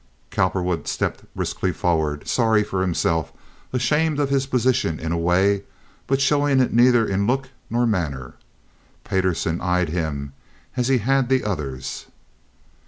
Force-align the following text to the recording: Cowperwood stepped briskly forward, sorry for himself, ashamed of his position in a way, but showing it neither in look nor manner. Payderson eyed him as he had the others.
Cowperwood 0.31 0.87
stepped 0.87 1.31
briskly 1.35 1.71
forward, 1.71 2.27
sorry 2.27 2.63
for 2.63 2.81
himself, 2.81 3.31
ashamed 3.71 4.17
of 4.19 4.31
his 4.31 4.47
position 4.47 4.99
in 4.99 5.11
a 5.11 5.17
way, 5.19 5.61
but 6.07 6.19
showing 6.19 6.59
it 6.59 6.73
neither 6.73 7.05
in 7.07 7.27
look 7.27 7.49
nor 7.69 7.85
manner. 7.85 8.33
Payderson 9.03 9.61
eyed 9.61 9.89
him 9.89 10.33
as 10.75 10.87
he 10.87 10.97
had 10.97 11.29
the 11.29 11.43
others. 11.43 12.07